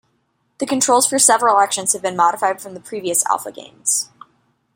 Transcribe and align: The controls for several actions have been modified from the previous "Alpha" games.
The 0.57 0.65
controls 0.65 1.05
for 1.05 1.19
several 1.19 1.59
actions 1.59 1.93
have 1.93 2.01
been 2.01 2.15
modified 2.15 2.59
from 2.59 2.73
the 2.73 2.79
previous 2.79 3.23
"Alpha" 3.27 3.51
games. 3.51 4.09